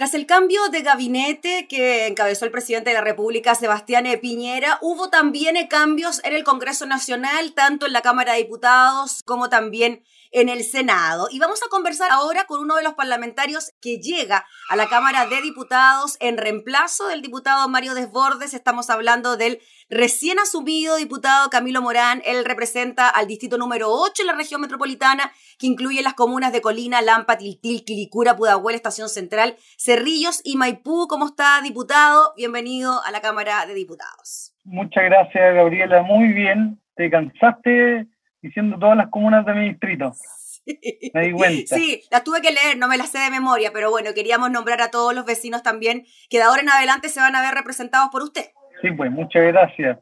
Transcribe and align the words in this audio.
Tras 0.00 0.14
el 0.14 0.24
cambio 0.24 0.66
de 0.70 0.80
gabinete 0.80 1.68
que 1.68 2.06
encabezó 2.06 2.46
el 2.46 2.50
presidente 2.50 2.88
de 2.88 2.94
la 2.94 3.02
República, 3.02 3.54
Sebastián 3.54 4.06
Piñera, 4.22 4.78
hubo 4.80 5.10
también 5.10 5.58
cambios 5.68 6.24
en 6.24 6.32
el 6.32 6.42
Congreso 6.42 6.86
Nacional, 6.86 7.52
tanto 7.52 7.84
en 7.84 7.92
la 7.92 8.00
Cámara 8.00 8.32
de 8.32 8.38
Diputados 8.38 9.22
como 9.26 9.50
también 9.50 10.02
en 10.32 10.48
el 10.48 10.62
Senado. 10.62 11.28
Y 11.30 11.38
vamos 11.38 11.60
a 11.64 11.68
conversar 11.68 12.10
ahora 12.10 12.44
con 12.44 12.60
uno 12.60 12.76
de 12.76 12.82
los 12.82 12.94
parlamentarios 12.94 13.72
que 13.80 13.98
llega 13.98 14.44
a 14.68 14.76
la 14.76 14.88
Cámara 14.88 15.26
de 15.26 15.42
Diputados 15.42 16.16
en 16.20 16.38
reemplazo 16.38 17.08
del 17.08 17.22
diputado 17.22 17.68
Mario 17.68 17.94
Desbordes. 17.94 18.54
Estamos 18.54 18.90
hablando 18.90 19.36
del 19.36 19.58
recién 19.88 20.38
asumido 20.38 20.96
diputado 20.96 21.50
Camilo 21.50 21.82
Morán. 21.82 22.22
Él 22.24 22.44
representa 22.44 23.08
al 23.08 23.26
distrito 23.26 23.58
número 23.58 23.88
8 23.90 24.22
en 24.22 24.26
la 24.26 24.34
región 24.34 24.60
metropolitana, 24.60 25.32
que 25.58 25.66
incluye 25.66 26.02
las 26.02 26.14
comunas 26.14 26.52
de 26.52 26.60
Colina, 26.60 27.02
Lampa, 27.02 27.38
Tiltil, 27.38 27.84
Quilicura, 27.84 28.36
Pudahuel, 28.36 28.76
Estación 28.76 29.08
Central, 29.08 29.56
Cerrillos 29.76 30.40
y 30.44 30.56
Maipú. 30.56 31.06
¿Cómo 31.08 31.26
está, 31.26 31.60
diputado? 31.62 32.32
Bienvenido 32.36 33.02
a 33.04 33.10
la 33.10 33.20
Cámara 33.20 33.66
de 33.66 33.74
Diputados. 33.74 34.54
Muchas 34.64 35.04
gracias, 35.04 35.54
Gabriela. 35.54 36.02
Muy 36.02 36.32
bien. 36.32 36.78
Te 36.94 37.10
cansaste 37.10 38.06
diciendo 38.42 38.78
todas 38.78 38.96
las 38.96 39.08
comunas 39.08 39.44
de 39.46 39.54
mi 39.54 39.68
distrito. 39.68 40.12
Sí. 40.62 41.10
Me 41.14 41.22
di 41.22 41.32
cuenta. 41.32 41.74
Sí, 41.74 42.02
las 42.10 42.22
tuve 42.22 42.42
que 42.42 42.52
leer, 42.52 42.76
no 42.76 42.86
me 42.86 42.98
las 42.98 43.10
sé 43.10 43.18
de 43.18 43.30
memoria, 43.30 43.70
pero 43.72 43.90
bueno, 43.90 44.10
queríamos 44.14 44.50
nombrar 44.50 44.82
a 44.82 44.90
todos 44.90 45.14
los 45.14 45.24
vecinos 45.24 45.62
también, 45.62 46.04
que 46.28 46.36
de 46.36 46.42
ahora 46.44 46.60
en 46.60 46.68
adelante 46.68 47.08
se 47.08 47.18
van 47.18 47.34
a 47.34 47.40
ver 47.40 47.54
representados 47.54 48.10
por 48.12 48.22
usted. 48.22 48.44
Sí, 48.82 48.90
pues 48.90 49.10
muchas 49.10 49.42
gracias. 49.46 49.98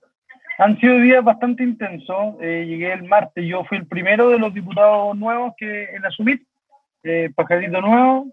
Han 0.59 0.79
sido 0.81 0.99
días 0.99 1.23
bastante 1.23 1.63
intensos. 1.63 2.35
Eh, 2.41 2.67
llegué 2.67 2.93
el 2.93 3.05
martes, 3.05 3.47
yo 3.47 3.65
fui 3.65 3.79
el 3.79 3.87
primero 3.87 4.31
de 4.31 4.41
los 4.41 4.53
diputados 4.53 5.17
nuevos 5.17 5.55
que 5.57 5.85
en 5.85 6.05
asumir, 6.05 6.43
eh, 7.05 7.31
pajarito 7.35 7.81
nuevo, 7.81 8.27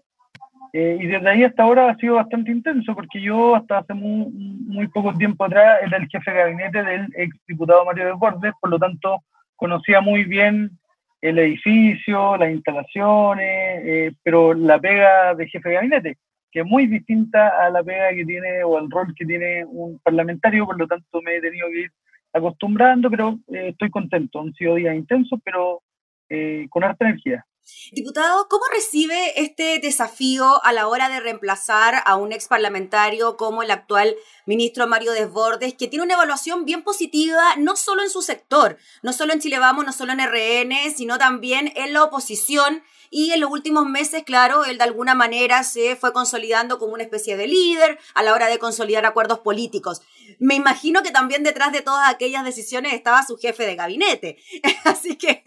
eh, 0.72 0.98
y 1.00 1.06
desde 1.06 1.30
ahí 1.30 1.44
hasta 1.44 1.62
ahora 1.62 1.88
ha 1.88 1.96
sido 1.96 2.16
bastante 2.16 2.50
intenso, 2.50 2.94
porque 2.94 3.20
yo 3.20 3.54
hasta 3.54 3.78
hace 3.78 3.94
muy, 3.94 4.26
muy 4.30 4.88
poco 4.88 5.14
tiempo 5.14 5.44
atrás 5.44 5.78
era 5.82 5.96
el 5.96 6.08
jefe 6.08 6.30
de 6.30 6.36
gabinete 6.36 6.82
del 6.82 7.08
ex 7.16 7.36
diputado 7.46 7.84
Mario 7.84 8.06
Desbordes, 8.06 8.52
por 8.60 8.70
lo 8.70 8.78
tanto 8.78 9.22
conocía 9.56 10.00
muy 10.00 10.24
bien 10.24 10.78
el 11.20 11.38
edificio, 11.38 12.36
las 12.36 12.50
instalaciones, 12.50 13.82
eh, 13.84 14.12
pero 14.22 14.54
la 14.54 14.78
pega 14.78 15.34
de 15.34 15.48
jefe 15.48 15.70
de 15.70 15.74
gabinete, 15.74 16.18
que 16.52 16.60
es 16.60 16.66
muy 16.66 16.86
distinta 16.86 17.64
a 17.64 17.70
la 17.70 17.82
pega 17.82 18.14
que 18.14 18.24
tiene 18.24 18.62
o 18.62 18.78
al 18.78 18.90
rol 18.90 19.14
que 19.16 19.24
tiene 19.24 19.64
un 19.64 19.98
parlamentario, 20.00 20.66
por 20.66 20.78
lo 20.78 20.86
tanto 20.86 21.20
me 21.22 21.36
he 21.36 21.40
tenido 21.40 21.68
que 21.68 21.80
ir 21.80 21.90
acostumbrando, 22.32 23.10
pero 23.10 23.38
eh, 23.52 23.68
estoy 23.70 23.90
contento. 23.90 24.40
Han 24.40 24.52
sido 24.54 24.74
días 24.74 24.94
intensos, 24.94 25.40
pero 25.42 25.82
eh, 26.28 26.66
con 26.70 26.84
harta 26.84 27.06
energía. 27.06 27.44
Diputado, 27.90 28.46
¿cómo 28.48 28.64
recibe 28.72 29.40
este 29.40 29.80
desafío 29.80 30.64
a 30.64 30.72
la 30.72 30.86
hora 30.86 31.08
de 31.08 31.18
reemplazar 31.18 32.00
a 32.04 32.14
un 32.14 32.32
ex 32.32 32.46
parlamentario 32.46 33.36
como 33.36 33.64
el 33.64 33.72
actual 33.72 34.14
ministro 34.44 34.86
Mario 34.86 35.12
Desbordes, 35.12 35.74
que 35.74 35.88
tiene 35.88 36.04
una 36.04 36.14
evaluación 36.14 36.64
bien 36.64 36.84
positiva, 36.84 37.56
no 37.56 37.74
solo 37.74 38.02
en 38.02 38.10
su 38.10 38.22
sector, 38.22 38.78
no 39.02 39.12
solo 39.12 39.32
en 39.32 39.40
Chile 39.40 39.58
Vamos, 39.58 39.84
no 39.84 39.92
solo 39.92 40.12
en 40.12 40.20
RN, 40.20 40.94
sino 40.94 41.18
también 41.18 41.72
en 41.74 41.92
la 41.92 42.04
oposición? 42.04 42.84
Y 43.10 43.32
en 43.32 43.40
los 43.40 43.50
últimos 43.50 43.86
meses, 43.86 44.22
claro, 44.24 44.64
él 44.64 44.78
de 44.78 44.84
alguna 44.84 45.14
manera 45.14 45.64
se 45.64 45.96
fue 45.96 46.12
consolidando 46.12 46.78
como 46.78 46.94
una 46.94 47.02
especie 47.02 47.36
de 47.36 47.46
líder 47.46 47.98
a 48.14 48.22
la 48.22 48.32
hora 48.32 48.48
de 48.48 48.58
consolidar 48.58 49.06
acuerdos 49.06 49.40
políticos. 49.40 50.02
Me 50.38 50.54
imagino 50.54 51.02
que 51.02 51.10
también 51.10 51.42
detrás 51.42 51.72
de 51.72 51.82
todas 51.82 52.12
aquellas 52.12 52.44
decisiones 52.44 52.92
estaba 52.92 53.22
su 53.22 53.36
jefe 53.36 53.66
de 53.66 53.76
gabinete. 53.76 54.36
Así 54.84 55.16
que 55.16 55.42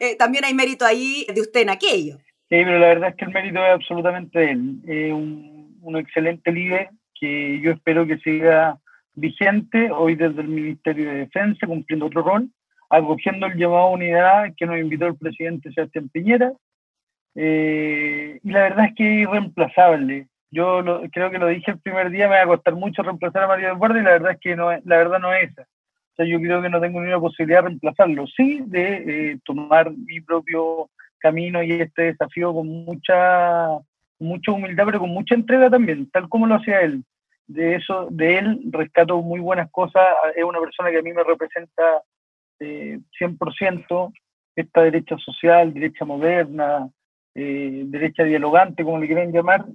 eh, 0.00 0.16
también 0.16 0.44
hay 0.44 0.54
mérito 0.54 0.84
ahí 0.84 1.26
de 1.34 1.40
usted 1.40 1.62
en 1.62 1.70
aquello. 1.70 2.18
Sí, 2.48 2.62
pero 2.62 2.78
la 2.78 2.88
verdad 2.88 3.10
es 3.10 3.16
que 3.16 3.24
el 3.24 3.32
mérito 3.32 3.64
es 3.64 3.72
absolutamente 3.72 4.38
de 4.38 4.50
él. 4.50 4.80
Es 4.86 5.12
un, 5.12 5.78
un 5.82 5.96
excelente 5.96 6.52
líder 6.52 6.90
que 7.18 7.60
yo 7.60 7.72
espero 7.72 8.06
que 8.06 8.18
siga 8.18 8.78
vigente 9.14 9.90
hoy 9.90 10.14
desde 10.14 10.42
el 10.42 10.48
Ministerio 10.48 11.10
de 11.10 11.18
Defensa, 11.18 11.66
cumpliendo 11.66 12.06
otro 12.06 12.22
rol, 12.22 12.48
acogiendo 12.90 13.46
el 13.46 13.56
llamado 13.56 13.82
a 13.82 13.90
unidad 13.90 14.54
que 14.56 14.66
nos 14.66 14.78
invitó 14.78 15.06
el 15.06 15.16
presidente 15.16 15.72
Sebastián 15.72 16.08
Piñera. 16.10 16.52
Eh, 17.34 18.38
y 18.42 18.50
la 18.50 18.62
verdad 18.62 18.86
es 18.86 18.94
que 18.94 19.14
es 19.14 19.28
irreemplazable. 19.28 20.28
Yo 20.50 20.82
creo 21.12 21.30
que 21.30 21.38
lo 21.38 21.48
dije 21.48 21.72
el 21.72 21.80
primer 21.80 22.10
día, 22.10 22.28
me 22.28 22.36
va 22.36 22.42
a 22.42 22.46
costar 22.46 22.74
mucho 22.74 23.02
reemplazar 23.02 23.42
a 23.42 23.48
Mario 23.48 23.68
del 23.68 23.78
Borde 23.78 24.00
y 24.00 24.04
la 24.04 24.12
verdad 24.12 24.32
es 24.32 24.40
que 24.40 24.56
no, 24.56 24.70
la 24.70 24.96
verdad 24.96 25.18
no 25.18 25.32
es 25.32 25.50
esa. 25.50 25.62
O 25.62 26.14
sea, 26.16 26.26
yo 26.26 26.38
creo 26.40 26.62
que 26.62 26.70
no 26.70 26.80
tengo 26.80 27.00
ninguna 27.00 27.20
posibilidad 27.20 27.62
de 27.62 27.68
reemplazarlo. 27.68 28.26
Sí, 28.26 28.62
de 28.66 29.32
eh, 29.32 29.38
tomar 29.44 29.90
mi 29.90 30.20
propio 30.20 30.88
camino 31.18 31.62
y 31.62 31.72
este 31.72 32.02
desafío 32.02 32.54
con 32.54 32.68
mucha 32.68 33.78
mucha 34.18 34.52
humildad, 34.52 34.86
pero 34.86 35.00
con 35.00 35.10
mucha 35.10 35.34
entrega 35.34 35.70
también, 35.70 36.10
tal 36.10 36.28
como 36.28 36.46
lo 36.46 36.54
hacía 36.56 36.80
él. 36.80 37.04
De 37.46 37.76
eso, 37.76 38.08
de 38.10 38.38
él 38.38 38.60
rescato 38.70 39.20
muy 39.22 39.40
buenas 39.40 39.70
cosas. 39.70 40.02
Es 40.34 40.42
una 40.42 40.60
persona 40.60 40.90
que 40.90 40.98
a 40.98 41.02
mí 41.02 41.12
me 41.12 41.22
representa 41.22 42.02
eh, 42.58 42.98
100%, 43.20 44.12
esta 44.56 44.82
derecha 44.82 45.16
social, 45.18 45.72
derecha 45.72 46.04
moderna, 46.04 46.88
eh, 47.34 47.82
derecha 47.86 48.24
dialogante, 48.24 48.82
como 48.82 48.98
le 48.98 49.06
quieren 49.06 49.32
llamar. 49.32 49.66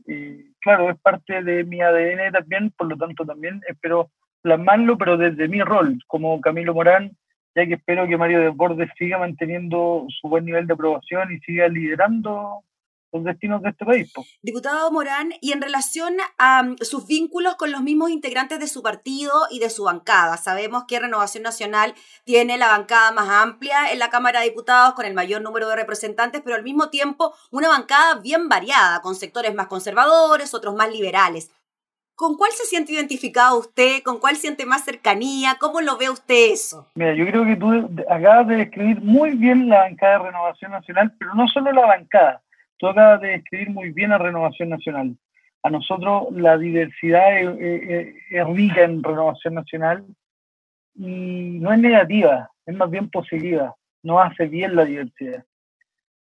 Claro, 0.62 0.90
es 0.90 1.00
parte 1.00 1.44
de 1.44 1.64
mi 1.64 1.82
ADN 1.82 2.32
también, 2.32 2.72
por 2.78 2.88
lo 2.88 2.98
tanto 2.98 3.26
también 3.26 3.62
espero 3.68 4.10
plasmarlo, 4.42 4.98
pero 4.98 5.18
desde 5.18 5.48
mi 5.48 5.62
rol 5.62 6.00
como 6.08 6.40
Camilo 6.42 6.74
Morán, 6.74 7.12
ya 7.56 7.66
que 7.66 7.76
espero 7.76 8.08
que 8.08 8.18
Mario 8.18 8.40
Desbordes 8.40 8.90
siga 8.98 9.18
manteniendo 9.18 10.06
su 10.10 10.30
buen 10.30 10.46
nivel 10.46 10.68
de 10.68 10.74
aprobación 10.74 11.32
y 11.32 11.40
siga 11.40 11.68
liderando 11.68 12.64
los 13.12 13.24
destinos 13.24 13.62
de 13.62 13.70
este 13.70 13.86
país. 13.86 14.14
Diputado 14.42 14.92
Morán, 14.92 15.34
y 15.42 15.52
en 15.52 15.62
relación 15.62 16.16
a 16.38 16.64
mm, 16.64 16.78
sus 16.82 17.08
vínculos 17.08 17.56
con 17.56 17.72
los 17.72 17.82
mismos 17.82 18.10
integrantes 18.10 18.60
de 18.60 18.68
su 18.68 18.82
partido 18.82 19.34
y 19.50 19.60
de 19.60 19.70
su 19.70 19.84
bancada, 19.84 20.38
sabemos 20.38 20.86
que 20.88 21.00
Renovación 21.00 21.44
Nacional 21.44 21.94
tiene 22.24 22.58
la 22.58 22.68
bancada 22.68 23.12
más 23.12 23.30
amplia 23.30 23.92
en 23.92 24.00
la 24.00 24.10
Cámara 24.10 24.40
de 24.40 24.50
Diputados 24.50 24.94
con 24.94 25.06
el 25.06 25.14
mayor 25.14 25.42
número 25.42 25.68
de 25.70 25.76
representantes, 25.76 26.42
pero 26.44 26.56
al 26.56 26.64
mismo 26.64 26.90
tiempo 26.90 27.34
una 27.52 27.70
bancada 27.70 28.16
bien 28.16 28.50
variada, 28.50 29.02
con 29.02 29.16
sectores 29.16 29.54
más 29.54 29.68
conservadores, 29.68 30.54
otros 30.54 30.76
más 30.76 30.92
liberales. 30.92 31.52
¿Con 32.16 32.38
cuál 32.38 32.52
se 32.52 32.66
siente 32.66 32.94
identificado 32.94 33.58
usted? 33.58 34.04
¿Con 34.04 34.20
cuál 34.20 34.36
siente 34.36 34.68
más 34.68 34.86
cercanía? 34.86 35.58
¿Cómo 35.60 35.82
lo 35.82 35.98
ve 35.98 36.12
usted 36.12 36.52
eso? 36.52 36.88
Mira, 36.94 37.16
yo 37.16 37.26
creo 37.26 37.46
que 37.46 37.56
tú 37.56 37.90
acabas 38.08 38.48
de 38.48 38.58
describir 38.58 39.02
muy 39.02 39.32
bien 39.32 39.68
la 39.68 39.80
bancada 39.80 40.20
de 40.20 40.26
Renovación 40.26 40.72
Nacional, 40.72 41.16
pero 41.18 41.34
no 41.34 41.48
solo 41.48 41.72
la 41.72 41.88
bancada, 41.88 42.44
Tú 42.82 42.88
acabas 42.88 43.22
de 43.22 43.28
describir 43.28 43.70
muy 43.70 43.92
bien 43.92 44.12
a 44.12 44.18
Renovación 44.18 44.70
Nacional. 44.70 45.16
A 45.62 45.70
nosotros 45.70 46.30
la 46.32 46.58
diversidad 46.58 47.38
es, 47.38 48.48
rica 48.48 48.82
en 48.82 49.04
Renovación 49.04 49.54
Nacional 49.54 50.04
y 50.96 51.60
no 51.62 51.72
es 51.72 51.78
negativa, 51.78 52.50
es 52.66 52.76
más 52.76 52.90
bien 52.90 53.08
positiva. 53.12 53.76
No 54.02 54.20
hace 54.20 54.48
bien 54.48 54.76
la 54.76 54.86
diversidad. 54.86 55.46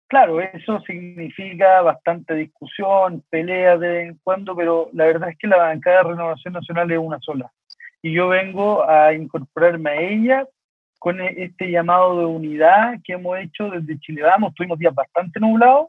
Claro, 0.07 0.41
eso 0.41 0.81
significa 0.83 1.83
bastante 1.83 2.35
discusión, 2.37 3.25
pelea 3.31 3.77
de 3.77 3.89
vez 3.89 4.09
en 4.11 4.21
cuando, 4.23 4.55
pero 4.55 4.91
la 4.93 5.07
verdad 5.07 5.31
es 5.31 5.39
que 5.39 5.49
la 5.49 5.57
bancada 5.57 6.05
de 6.05 6.11
Renovación 6.11 6.55
Nacional 6.55 6.89
es 6.93 6.99
una 6.99 7.19
sola. 7.19 7.51
Y 8.01 8.13
yo 8.13 8.29
vengo 8.29 8.89
a 8.89 9.13
incorporarme 9.13 9.91
a 9.91 10.01
ella 10.01 10.47
con 11.01 11.21
este 11.21 11.73
llamado 11.73 12.17
de 12.21 12.27
unidad 12.27 13.01
que 13.03 13.15
hemos 13.15 13.41
hecho 13.41 13.71
desde 13.71 13.99
Chile 13.99 14.23
Vamos. 14.23 14.55
Tuvimos 14.55 14.79
días 14.79 14.95
bastante 14.95 15.41
nublados, 15.41 15.89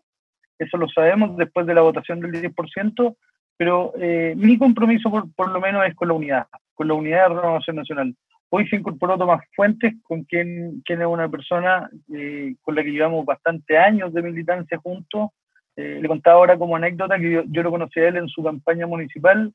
eso 0.59 0.77
lo 0.77 0.87
sabemos 0.87 1.35
después 1.37 1.65
de 1.65 1.73
la 1.73 1.81
votación 1.81 2.19
del 2.19 2.31
10%, 2.31 3.15
pero 3.57 3.93
eh, 3.99 4.33
mi 4.35 4.57
compromiso 4.57 5.09
por, 5.09 5.33
por, 5.33 5.51
lo 5.51 5.59
menos 5.59 5.85
es 5.85 5.95
con 5.95 6.07
la 6.07 6.13
unidad, 6.13 6.47
con 6.73 6.87
la 6.87 6.93
unidad 6.93 7.29
de 7.29 7.35
renovación 7.35 7.75
nacional. 7.77 8.15
Hoy 8.49 8.67
se 8.67 8.77
incorporó 8.77 9.17
Tomás 9.17 9.43
Fuentes, 9.55 9.93
con 10.03 10.23
quien, 10.23 10.81
quien 10.85 11.01
es 11.01 11.07
una 11.07 11.29
persona 11.29 11.89
eh, 12.13 12.55
con 12.61 12.75
la 12.75 12.83
que 12.83 12.91
llevamos 12.91 13.25
bastante 13.25 13.77
años 13.77 14.13
de 14.13 14.21
militancia 14.21 14.77
juntos. 14.77 15.29
Eh, 15.75 15.99
le 16.01 16.07
contaba 16.07 16.37
ahora 16.37 16.57
como 16.57 16.75
anécdota 16.75 17.17
que 17.17 17.31
yo, 17.31 17.43
yo, 17.47 17.63
lo 17.63 17.71
conocí 17.71 17.99
a 17.99 18.07
él 18.07 18.17
en 18.17 18.29
su 18.29 18.43
campaña 18.43 18.87
municipal, 18.87 19.51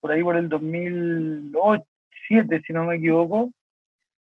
por 0.00 0.12
ahí 0.12 0.22
por 0.22 0.36
el 0.36 0.48
2007, 0.48 2.62
si 2.64 2.72
no 2.72 2.84
me 2.84 2.96
equivoco, 2.96 3.50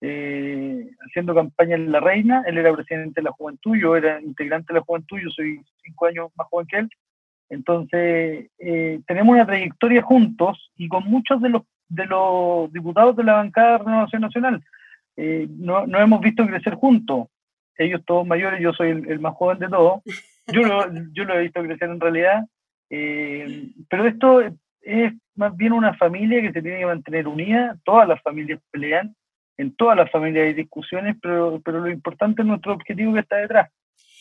eh, 0.07 0.91
haciendo 1.01 1.35
campaña 1.35 1.77
en 1.77 1.91
La 1.91 1.99
Reina, 1.99 2.43
él 2.47 2.59
era 2.59 2.75
presidente 2.75 3.23
de 3.23 3.25
la 3.25 3.33
Juventud, 3.33 3.75
yo 3.75 3.97
era 3.97 4.21
integrante 4.21 4.75
de 4.75 4.79
la 4.79 4.85
Juventud, 4.85 5.19
yo 5.19 5.31
soy 5.31 5.63
cinco 5.83 6.05
años 6.05 6.31
más 6.37 6.47
joven 6.49 6.67
que 6.67 6.77
él, 6.81 6.91
entonces 7.49 8.51
eh, 8.59 9.01
tenemos 9.07 9.35
una 9.35 9.47
trayectoria 9.47 10.03
juntos 10.03 10.71
y 10.77 10.89
con 10.89 11.05
muchos 11.05 11.41
de 11.41 11.49
los, 11.49 11.63
de 11.89 12.05
los 12.05 12.71
diputados 12.71 13.17
de 13.17 13.25
la 13.25 13.37
bancada 13.37 13.79
de 13.79 13.85
Renovación 13.85 14.21
Nacional, 14.21 14.63
eh, 15.17 15.49
no, 15.49 15.87
no, 15.87 15.99
hemos 15.99 16.21
visto 16.21 16.47
crecer 16.47 16.75
juntos, 16.75 17.29
ellos 17.79 18.03
todos 18.05 18.27
mayores, 18.27 18.61
yo 18.61 18.75
soy 18.75 18.91
el, 18.91 19.21
más 19.21 19.35
joven 19.35 19.59
de 19.59 19.69
todos, 19.69 20.03
yo 20.49 20.65
lo, 20.65 20.85
yo 21.15 21.25
lo 21.25 21.39
he 21.39 21.45
visto 21.45 21.63
crecer 21.63 21.89
en 21.89 22.01
realidad, 22.01 22.45
pero 22.91 24.07
esto 24.07 24.43
es 24.83 25.15
más 25.35 25.57
bien 25.57 25.73
una 25.73 25.95
familia 25.95 26.43
que 26.43 26.53
se 26.53 26.61
tiene 26.61 26.81
que 26.81 26.87
mantener 26.87 27.27
unida, 27.27 27.79
todas 27.85 28.07
las 28.07 28.21
familias 28.21 28.61
pelean, 28.71 29.17
en 29.57 29.75
todas 29.77 29.97
las 29.97 30.11
familias 30.11 30.47
hay 30.47 30.55
discusiones, 30.55 31.17
pero, 31.23 31.61
pero 31.65 31.81
lo 31.81 31.91
importante 31.91 32.43
es 32.43 32.49
nuestro 32.49 32.73
objetivo 32.73 33.15
que 33.15 33.21
está 33.21 33.37
detrás. 33.37 33.71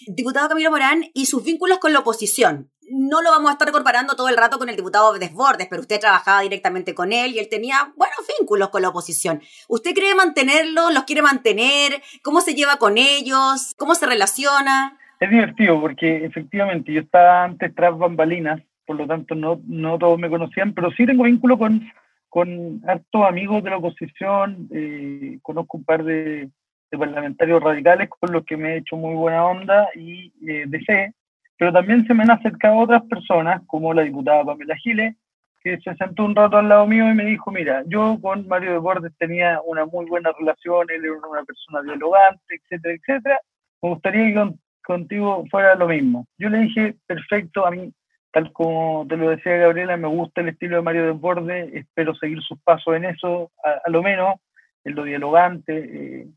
Diputado 0.07 0.49
Camilo 0.49 0.71
Morán 0.71 1.05
y 1.13 1.25
sus 1.25 1.43
vínculos 1.43 1.79
con 1.79 1.93
la 1.93 1.99
oposición. 1.99 2.69
No 2.89 3.21
lo 3.21 3.31
vamos 3.31 3.49
a 3.49 3.53
estar 3.53 3.71
comparando 3.71 4.15
todo 4.15 4.27
el 4.27 4.35
rato 4.35 4.59
con 4.59 4.67
el 4.67 4.75
diputado 4.75 5.13
Desbordes, 5.13 5.67
pero 5.69 5.81
usted 5.81 5.99
trabajaba 5.99 6.41
directamente 6.41 6.93
con 6.93 7.13
él 7.13 7.33
y 7.33 7.39
él 7.39 7.47
tenía 7.49 7.93
buenos 7.95 8.19
vínculos 8.37 8.69
con 8.69 8.81
la 8.81 8.89
oposición. 8.89 9.41
¿Usted 9.69 9.93
cree 9.93 10.13
mantenerlos? 10.15 10.93
¿Los 10.93 11.05
quiere 11.05 11.21
mantener? 11.21 12.01
¿Cómo 12.21 12.41
se 12.41 12.53
lleva 12.53 12.77
con 12.77 12.97
ellos? 12.97 13.73
¿Cómo 13.77 13.95
se 13.95 14.05
relaciona? 14.05 14.97
Es 15.19 15.29
divertido 15.29 15.79
porque 15.79 16.25
efectivamente 16.25 16.91
yo 16.91 16.99
estaba 16.99 17.45
antes 17.45 17.73
tras 17.73 17.97
bambalinas, 17.97 18.61
por 18.85 18.97
lo 18.97 19.07
tanto 19.07 19.35
no, 19.35 19.61
no 19.65 19.97
todos 19.97 20.19
me 20.19 20.29
conocían, 20.29 20.73
pero 20.73 20.91
sí 20.91 21.05
tengo 21.05 21.23
vínculo 21.23 21.57
con, 21.57 21.89
con 22.33 22.81
hartos 22.87 23.25
amigos 23.27 23.63
de 23.63 23.69
la 23.69 23.77
oposición, 23.77 24.67
eh, 24.71 25.37
conozco 25.43 25.77
un 25.77 25.83
par 25.83 26.03
de, 26.03 26.49
parlamentarios 26.89 27.61
radicales 27.61 28.09
con 28.09 28.31
los 28.31 28.43
que 28.43 28.57
me 28.57 28.73
he 28.73 28.77
hecho 28.77 28.95
muy 28.95 29.13
buena 29.13 29.45
onda 29.45 29.87
y 29.95 30.33
eh, 30.47 30.65
de 30.65 31.13
pero 31.57 31.71
también 31.71 32.07
se 32.07 32.13
me 32.15 32.23
han 32.23 32.31
acercado 32.31 32.77
otras 32.77 33.03
personas, 33.03 33.61
como 33.67 33.93
la 33.93 34.01
diputada 34.01 34.43
Pamela 34.43 34.75
Giles, 34.77 35.15
que 35.61 35.77
se 35.77 35.95
sentó 35.95 36.25
un 36.25 36.35
rato 36.35 36.57
al 36.57 36.69
lado 36.69 36.87
mío 36.87 37.07
y 37.07 37.13
me 37.13 37.25
dijo, 37.25 37.51
mira, 37.51 37.83
yo 37.85 38.17
con 38.19 38.47
Mario 38.47 38.71
de 38.71 38.77
Bordes 38.79 39.13
tenía 39.19 39.61
una 39.63 39.85
muy 39.85 40.07
buena 40.07 40.31
relación, 40.31 40.87
él 40.89 41.05
era 41.05 41.13
una 41.13 41.43
persona 41.43 41.83
dialogante, 41.83 42.41
etcétera, 42.49 42.95
etcétera, 42.95 43.39
me 43.83 43.89
gustaría 43.89 44.33
que 44.33 44.55
contigo 44.83 45.45
fuera 45.51 45.75
lo 45.75 45.87
mismo. 45.87 46.25
Yo 46.39 46.49
le 46.49 46.61
dije, 46.61 46.95
perfecto, 47.05 47.63
a 47.67 47.69
mí 47.69 47.93
tal 48.33 48.51
como 48.51 49.05
te 49.07 49.15
lo 49.15 49.29
decía 49.29 49.55
Gabriela, 49.57 49.95
me 49.95 50.07
gusta 50.07 50.41
el 50.41 50.49
estilo 50.49 50.77
de 50.77 50.81
Mario 50.81 51.05
Desbordes, 51.05 51.73
espero 51.73 52.15
seguir 52.15 52.41
sus 52.41 52.59
pasos 52.61 52.95
en 52.95 53.05
eso, 53.05 53.51
a, 53.63 53.89
lo 53.89 54.01
menos, 54.01 54.35
en 54.83 54.95
lo 54.95 55.03
dialogante. 55.03 55.77
Eh, 55.77 56.27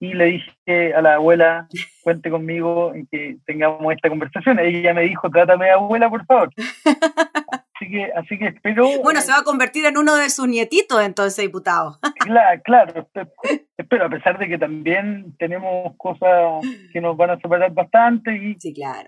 y 0.00 0.14
le 0.14 0.24
dije 0.24 0.94
a 0.94 1.02
la 1.02 1.14
abuela, 1.14 1.68
cuente 2.02 2.28
conmigo 2.28 2.92
en 2.92 3.06
que 3.06 3.36
tengamos 3.46 3.94
esta 3.94 4.08
conversación. 4.08 4.58
Ella 4.58 4.94
me 4.94 5.02
dijo, 5.02 5.30
trátame 5.30 5.66
de 5.66 5.72
abuela, 5.72 6.10
por 6.10 6.26
favor. 6.26 6.50
Así 7.74 7.90
que, 7.90 8.12
así 8.14 8.38
que 8.38 8.46
espero... 8.46 8.86
Bueno, 9.02 9.20
se 9.20 9.32
va 9.32 9.38
a 9.38 9.42
convertir 9.42 9.84
en 9.86 9.98
uno 9.98 10.14
de 10.14 10.30
sus 10.30 10.46
nietitos 10.46 11.02
entonces, 11.02 11.44
diputado. 11.44 11.98
Claro, 12.20 12.62
claro, 12.62 13.08
espero, 13.76 14.04
a 14.04 14.08
pesar 14.08 14.38
de 14.38 14.46
que 14.46 14.56
también 14.56 15.34
tenemos 15.36 15.92
cosas 15.96 16.64
que 16.92 17.00
nos 17.00 17.16
van 17.16 17.30
a 17.30 17.40
separar 17.40 17.72
bastante 17.72 18.36
y 18.36 18.56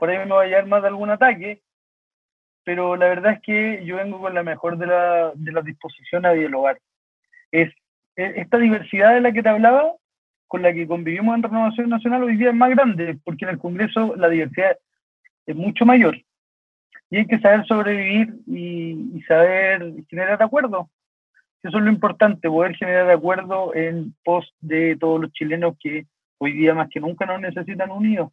por 0.01 0.11
ahí 0.11 0.19
me 0.19 0.35
va 0.35 0.43
a 0.43 0.47
llegar 0.47 0.67
más 0.67 0.83
de 0.83 0.89
algún 0.89 1.11
ataque, 1.11 1.63
pero 2.65 2.97
la 2.97 3.07
verdad 3.07 3.33
es 3.35 3.41
que 3.41 3.85
yo 3.85 3.97
vengo 3.97 4.21
con 4.21 4.35
la 4.35 4.43
mejor 4.43 4.79
de 4.79 4.87
la, 4.87 5.33
de 5.35 5.53
la 5.53 5.63
disposición 5.63 6.27
a 6.27 6.33
dialogar. 6.33 6.79
Es, 7.53 7.73
esta 8.17 8.59
diversidad 8.59 9.15
de 9.15 9.21
la 9.21 9.33
que 9.33 9.43
te 9.43 9.49
hablaba, 9.49 9.93
con 10.49 10.63
la 10.63 10.73
que 10.73 10.87
convivimos 10.87 11.35
en 11.35 11.43
Renovación 11.43 11.89
Nacional 11.89 12.23
hoy 12.23 12.37
día 12.37 12.51
es 12.51 12.55
más 12.55 12.71
grande, 12.71 13.19
porque 13.25 13.45
en 13.45 13.51
el 13.53 13.59
Congreso 13.59 14.15
la 14.17 14.29
diversidad 14.29 14.79
es 15.47 15.57
mucho 15.57 15.85
mayor. 15.85 16.17
Y 17.11 17.19
hay 17.19 17.27
que 17.27 17.39
saber 17.39 17.67
sobrevivir 17.67 18.35
y, 18.47 19.11
y 19.15 19.23
saber 19.23 19.93
generar 20.09 20.43
acuerdos. 20.43 20.87
Eso 21.63 21.79
es 21.79 21.85
lo 21.85 21.91
importante, 21.91 22.49
poder 22.49 22.77
generar 22.77 23.11
acuerdos 23.11 23.75
en 23.75 24.15
pos 24.25 24.55
de 24.61 24.97
todos 24.97 25.21
los 25.21 25.33
chilenos 25.33 25.77
que 25.81 26.07
hoy 26.39 26.53
día 26.53 26.75
más 26.75 26.89
que 26.91 27.01
nunca 27.01 27.27
nos 27.27 27.41
necesitan 27.41 27.91
unidos. 27.91 28.31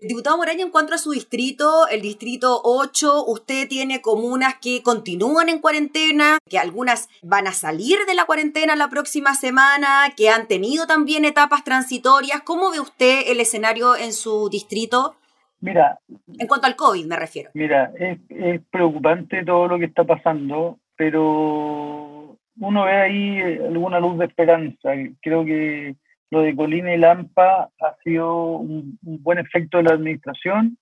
Diputado 0.00 0.38
Moraña, 0.38 0.62
en 0.62 0.70
cuanto 0.70 0.94
a 0.94 0.98
su 0.98 1.10
distrito, 1.10 1.86
el 1.88 2.00
distrito 2.00 2.60
8, 2.64 3.26
usted 3.26 3.68
tiene 3.68 4.00
comunas 4.00 4.54
que 4.60 4.82
continúan 4.82 5.50
en 5.50 5.58
cuarentena, 5.58 6.38
que 6.48 6.58
algunas 6.58 7.08
van 7.22 7.46
a 7.46 7.52
salir 7.52 7.98
de 8.06 8.14
la 8.14 8.24
cuarentena 8.24 8.76
la 8.76 8.88
próxima 8.88 9.34
semana, 9.34 10.12
que 10.16 10.30
han 10.30 10.48
tenido 10.48 10.86
también 10.86 11.26
etapas 11.26 11.64
transitorias. 11.64 12.40
¿Cómo 12.42 12.70
ve 12.70 12.80
usted 12.80 13.24
el 13.26 13.40
escenario 13.40 13.94
en 13.94 14.12
su 14.12 14.48
distrito? 14.48 15.16
Mira. 15.60 15.98
En 16.38 16.46
cuanto 16.46 16.66
al 16.66 16.76
COVID, 16.76 17.04
me 17.04 17.16
refiero. 17.16 17.50
Mira, 17.52 17.92
es, 17.98 18.18
es 18.30 18.62
preocupante 18.70 19.44
todo 19.44 19.68
lo 19.68 19.78
que 19.78 19.84
está 19.84 20.04
pasando, 20.04 20.78
pero 20.96 22.38
uno 22.58 22.84
ve 22.84 22.92
ahí 22.92 23.40
alguna 23.66 24.00
luz 24.00 24.18
de 24.18 24.24
esperanza. 24.26 24.92
Creo 25.20 25.44
que 25.44 25.94
lo 26.30 26.42
de 26.42 26.54
Colina 26.54 26.94
y 26.94 26.98
Lampa 26.98 27.70
ha 27.80 27.96
sido 28.04 28.52
un, 28.56 28.98
buen 29.02 29.38
efecto 29.38 29.78
de 29.78 29.84
la 29.84 29.94
administración. 29.94 30.78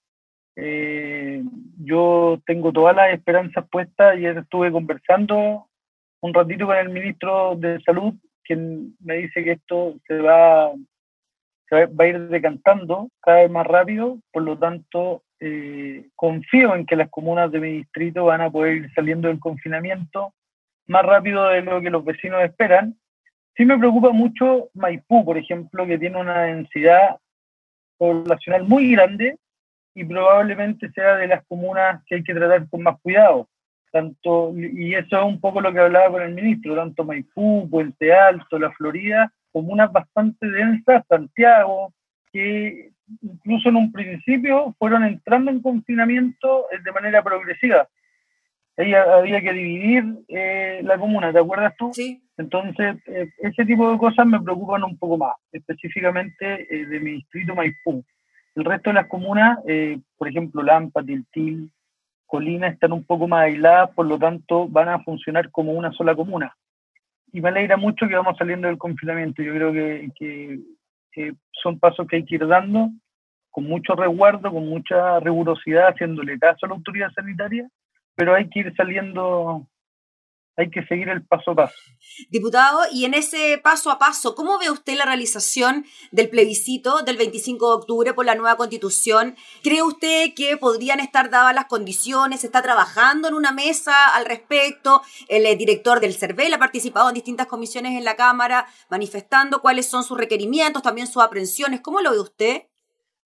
Eh, 0.56 1.42
yo 1.78 2.40
tengo 2.46 2.72
todas 2.72 2.94
las 2.94 3.12
esperanzas 3.12 3.66
puestas. 3.70 4.14
Ayer 4.14 4.36
estuve 4.38 4.70
conversando 4.70 5.66
un 6.20 6.34
ratito 6.34 6.66
con 6.66 6.76
el 6.76 6.90
ministro 6.90 7.56
de 7.56 7.80
Salud, 7.80 8.14
quien 8.44 8.94
me 9.00 9.16
dice 9.16 9.42
que 9.42 9.52
esto 9.52 9.94
se 10.06 10.18
va, 10.18 10.72
se 11.68 11.86
va 11.86 12.04
a 12.04 12.08
ir 12.08 12.28
decantando 12.28 13.08
cada 13.20 13.38
vez 13.38 13.50
más 13.50 13.66
rápido. 13.66 14.18
Por 14.32 14.42
lo 14.42 14.58
tanto, 14.58 15.22
eh, 15.40 16.08
confío 16.14 16.74
en 16.74 16.84
que 16.84 16.96
las 16.96 17.08
comunas 17.08 17.50
de 17.50 17.60
mi 17.60 17.72
distrito 17.72 18.26
van 18.26 18.42
a 18.42 18.50
poder 18.50 18.76
ir 18.76 18.92
saliendo 18.94 19.28
del 19.28 19.40
confinamiento 19.40 20.34
más 20.88 21.04
rápido 21.04 21.48
de 21.48 21.62
lo 21.62 21.80
que 21.80 21.90
los 21.90 22.04
vecinos 22.04 22.42
esperan 22.42 22.96
Sí 23.58 23.64
me 23.64 23.76
preocupa 23.76 24.12
mucho 24.12 24.70
Maipú, 24.74 25.24
por 25.24 25.36
ejemplo, 25.36 25.84
que 25.84 25.98
tiene 25.98 26.20
una 26.20 26.42
densidad 26.42 27.18
poblacional 27.96 28.62
muy 28.62 28.92
grande 28.92 29.36
y 29.96 30.04
probablemente 30.04 30.88
sea 30.92 31.16
de 31.16 31.26
las 31.26 31.44
comunas 31.46 32.00
que 32.06 32.14
hay 32.14 32.22
que 32.22 32.34
tratar 32.34 32.68
con 32.68 32.84
más 32.84 33.00
cuidado. 33.00 33.48
Tanto, 33.90 34.54
y 34.56 34.94
eso 34.94 35.18
es 35.18 35.24
un 35.24 35.40
poco 35.40 35.60
lo 35.60 35.72
que 35.72 35.80
hablaba 35.80 36.08
con 36.08 36.22
el 36.22 36.34
ministro, 36.34 36.76
tanto 36.76 37.02
Maipú, 37.02 37.68
Puente 37.68 38.14
Alto, 38.14 38.60
La 38.60 38.70
Florida, 38.70 39.32
comunas 39.50 39.90
bastante 39.90 40.46
densas, 40.48 41.04
Santiago, 41.08 41.92
que 42.32 42.92
incluso 43.22 43.70
en 43.70 43.76
un 43.76 43.90
principio 43.90 44.72
fueron 44.78 45.02
entrando 45.02 45.50
en 45.50 45.62
confinamiento 45.62 46.66
de 46.84 46.92
manera 46.92 47.24
progresiva 47.24 47.88
ahí 48.78 48.94
había 48.94 49.40
que 49.40 49.52
dividir 49.52 50.04
eh, 50.28 50.80
la 50.84 50.98
comuna, 50.98 51.32
¿te 51.32 51.38
acuerdas 51.38 51.74
tú? 51.76 51.90
Sí. 51.92 52.22
Entonces, 52.36 52.96
eh, 53.06 53.28
ese 53.38 53.64
tipo 53.64 53.90
de 53.90 53.98
cosas 53.98 54.24
me 54.26 54.40
preocupan 54.40 54.84
un 54.84 54.96
poco 54.96 55.18
más, 55.18 55.34
específicamente 55.52 56.66
eh, 56.70 56.86
de 56.86 57.00
mi 57.00 57.12
distrito 57.12 57.54
Maipú. 57.54 58.04
El 58.54 58.64
resto 58.64 58.90
de 58.90 58.94
las 58.94 59.08
comunas, 59.08 59.58
por 60.16 60.28
ejemplo, 60.28 60.62
Lampa, 60.64 61.04
Tiltil, 61.04 61.70
Colina, 62.26 62.66
están 62.66 62.92
un 62.92 63.04
poco 63.04 63.28
más 63.28 63.44
aisladas, 63.44 63.90
por 63.90 64.06
lo 64.06 64.18
tanto 64.18 64.66
van 64.68 64.88
a 64.88 64.98
funcionar 65.04 65.50
como 65.52 65.72
una 65.72 65.92
sola 65.92 66.16
comuna. 66.16 66.56
Y 67.32 67.40
me 67.40 67.50
alegra 67.50 67.76
mucho 67.76 68.08
que 68.08 68.16
vamos 68.16 68.36
saliendo 68.36 68.66
del 68.66 68.76
confinamiento. 68.76 69.42
Yo 69.42 69.54
creo 69.54 69.72
que, 69.72 70.08
que 71.12 71.34
son 71.62 71.78
pasos 71.78 72.08
que 72.08 72.16
hay 72.16 72.24
que 72.24 72.34
ir 72.34 72.48
dando 72.48 72.90
con 73.50 73.62
mucho 73.62 73.94
resguardo, 73.94 74.50
con 74.50 74.66
mucha 74.68 75.20
rigurosidad, 75.20 75.90
haciéndole 75.90 76.36
caso 76.40 76.66
a 76.66 76.70
la 76.70 76.74
autoridad 76.74 77.12
sanitaria 77.12 77.68
pero 78.18 78.34
hay 78.34 78.50
que 78.50 78.58
ir 78.58 78.74
saliendo, 78.76 79.68
hay 80.56 80.68
que 80.70 80.84
seguir 80.86 81.08
el 81.08 81.24
paso 81.24 81.52
a 81.52 81.54
paso. 81.54 81.76
Diputado, 82.30 82.80
y 82.92 83.04
en 83.04 83.14
ese 83.14 83.60
paso 83.62 83.92
a 83.92 84.00
paso, 84.00 84.34
¿cómo 84.34 84.58
ve 84.58 84.72
usted 84.72 84.96
la 84.96 85.04
realización 85.04 85.86
del 86.10 86.28
plebiscito 86.28 87.02
del 87.02 87.16
25 87.16 87.68
de 87.68 87.76
octubre 87.76 88.14
por 88.14 88.26
la 88.26 88.34
nueva 88.34 88.56
constitución? 88.56 89.36
¿Cree 89.62 89.84
usted 89.84 90.34
que 90.34 90.56
podrían 90.56 90.98
estar 90.98 91.30
dadas 91.30 91.54
las 91.54 91.66
condiciones? 91.66 92.42
¿Está 92.42 92.60
trabajando 92.60 93.28
en 93.28 93.34
una 93.34 93.52
mesa 93.52 94.08
al 94.16 94.26
respecto? 94.26 95.00
El 95.28 95.46
eh, 95.46 95.54
director 95.54 96.00
del 96.00 96.14
CERVEL 96.14 96.54
ha 96.54 96.58
participado 96.58 97.10
en 97.10 97.14
distintas 97.14 97.46
comisiones 97.46 97.96
en 97.96 98.02
la 98.02 98.16
Cámara 98.16 98.66
manifestando 98.90 99.60
cuáles 99.60 99.86
son 99.86 100.02
sus 100.02 100.18
requerimientos, 100.18 100.82
también 100.82 101.06
sus 101.06 101.22
aprensiones. 101.22 101.82
¿Cómo 101.82 102.00
lo 102.00 102.10
ve 102.10 102.18
usted? 102.18 102.62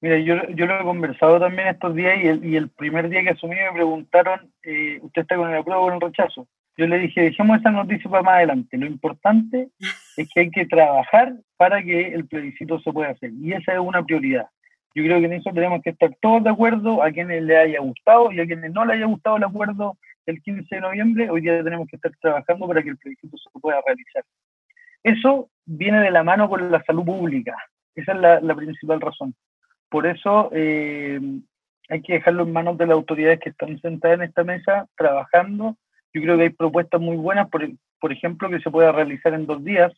Mira, 0.02 0.18
yo, 0.18 0.34
yo 0.48 0.66
lo 0.66 0.80
he 0.80 0.82
conversado 0.82 1.38
también 1.38 1.68
estos 1.68 1.94
días 1.94 2.18
y 2.20 2.26
el, 2.26 2.44
y 2.44 2.56
el 2.56 2.68
primer 2.70 3.08
día 3.08 3.22
que 3.22 3.30
asumí 3.30 3.54
me 3.54 3.72
preguntaron, 3.72 4.52
eh, 4.64 4.98
¿usted 5.00 5.22
está 5.22 5.36
con 5.36 5.48
el 5.48 5.58
apruebo 5.58 5.82
o 5.82 5.84
con 5.84 5.94
el 5.94 6.00
rechazo? 6.00 6.48
Yo 6.76 6.88
le 6.88 6.98
dije, 6.98 7.20
dejemos 7.20 7.60
esa 7.60 7.70
noticia 7.70 8.10
para 8.10 8.24
más 8.24 8.34
adelante. 8.34 8.76
Lo 8.76 8.86
importante 8.86 9.68
es 10.16 10.28
que 10.34 10.40
hay 10.40 10.50
que 10.50 10.66
trabajar 10.66 11.34
para 11.56 11.80
que 11.84 12.08
el 12.08 12.26
plebiscito 12.26 12.80
se 12.80 12.92
pueda 12.92 13.10
hacer. 13.10 13.30
Y 13.40 13.52
esa 13.52 13.74
es 13.74 13.78
una 13.78 14.02
prioridad. 14.02 14.48
Yo 14.92 15.04
creo 15.04 15.20
que 15.20 15.26
en 15.26 15.34
eso 15.34 15.50
tenemos 15.54 15.80
que 15.82 15.90
estar 15.90 16.10
todos 16.20 16.42
de 16.42 16.50
acuerdo, 16.50 17.00
a 17.00 17.12
quienes 17.12 17.40
le 17.44 17.56
haya 17.56 17.78
gustado 17.78 18.32
y 18.32 18.40
a 18.40 18.46
quienes 18.46 18.72
no 18.72 18.84
le 18.84 18.94
haya 18.94 19.06
gustado 19.06 19.36
el 19.36 19.44
acuerdo 19.44 19.96
del 20.26 20.42
15 20.42 20.66
de 20.74 20.80
noviembre, 20.80 21.30
hoy 21.30 21.42
día 21.42 21.62
tenemos 21.62 21.86
que 21.88 21.96
estar 21.96 22.10
trabajando 22.20 22.66
para 22.66 22.82
que 22.82 22.90
el 22.90 22.98
plebiscito 22.98 23.36
se 23.38 23.60
pueda 23.60 23.80
realizar. 23.86 24.24
Eso 25.04 25.48
viene 25.64 26.00
de 26.00 26.10
la 26.10 26.24
mano 26.24 26.48
con 26.48 26.72
la 26.72 26.82
salud 26.82 27.04
pública. 27.04 27.56
Esa 27.94 28.12
es 28.12 28.18
la, 28.18 28.40
la 28.40 28.54
principal 28.56 29.00
razón. 29.00 29.34
Por 29.92 30.06
eso 30.06 30.48
eh, 30.54 31.20
hay 31.90 32.00
que 32.00 32.14
dejarlo 32.14 32.44
en 32.44 32.52
manos 32.54 32.78
de 32.78 32.86
las 32.86 32.94
autoridades 32.94 33.40
que 33.40 33.50
están 33.50 33.78
sentadas 33.78 34.18
en 34.18 34.24
esta 34.24 34.42
mesa 34.42 34.86
trabajando. 34.96 35.76
Yo 36.14 36.22
creo 36.22 36.38
que 36.38 36.44
hay 36.44 36.48
propuestas 36.48 36.98
muy 36.98 37.18
buenas, 37.18 37.50
por, 37.50 37.68
por 38.00 38.10
ejemplo, 38.10 38.48
que 38.48 38.60
se 38.60 38.70
pueda 38.70 38.90
realizar 38.90 39.34
en 39.34 39.44
dos 39.44 39.62
días, 39.62 39.92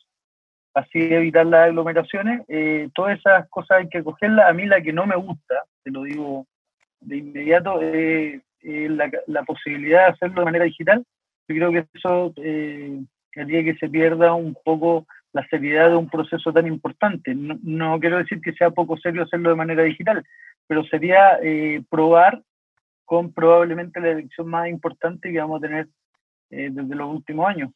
así 0.74 0.98
evitar 0.98 1.46
las 1.46 1.68
aglomeraciones. 1.68 2.42
Eh, 2.48 2.88
todas 2.92 3.20
esas 3.20 3.48
cosas 3.50 3.78
hay 3.78 3.88
que 3.88 4.02
cogerlas. 4.02 4.50
A 4.50 4.52
mí 4.52 4.66
la 4.66 4.82
que 4.82 4.92
no 4.92 5.06
me 5.06 5.14
gusta, 5.14 5.62
te 5.84 5.92
lo 5.92 6.02
digo 6.02 6.44
de 6.98 7.18
inmediato, 7.18 7.80
es 7.80 8.42
la, 8.62 9.08
la, 9.28 9.44
posibilidad 9.44 10.06
de 10.06 10.12
hacerlo 10.12 10.40
de 10.40 10.44
manera 10.46 10.64
digital. 10.64 11.04
Yo 11.46 11.54
creo 11.54 11.70
que 11.70 11.86
eso 11.94 12.32
eh, 12.38 13.00
haría 13.36 13.62
que 13.62 13.76
se 13.76 13.88
pierda 13.88 14.34
un 14.34 14.56
poco 14.64 15.06
la 15.34 15.46
seriedad 15.48 15.90
de 15.90 15.96
un 15.96 16.08
proceso 16.08 16.52
tan 16.52 16.66
importante. 16.66 17.34
No, 17.34 17.98
quiero 18.00 18.18
decir 18.18 18.40
que 18.40 18.52
sea 18.52 18.70
poco 18.70 18.96
serio 18.96 19.24
hacerlo 19.24 19.50
de 19.50 19.56
manera 19.56 19.82
digital, 19.82 20.24
pero 20.66 20.84
sería 20.84 21.38
eh, 21.42 21.82
probar 21.90 22.42
con 23.04 23.32
probablemente 23.32 24.00
la 24.00 24.12
elección 24.12 24.48
más 24.48 24.68
importante 24.68 25.30
que 25.30 25.38
vamos 25.38 25.58
a 25.58 25.66
tener 25.66 25.88
eh, 26.50 26.68
desde 26.70 26.94
los 26.94 27.12
últimos 27.12 27.48
años. 27.48 27.70